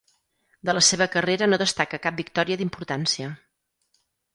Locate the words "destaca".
1.65-2.03